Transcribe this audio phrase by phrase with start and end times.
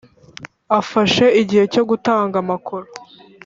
[0.79, 2.87] afashe igihe cyo gutanga amakoro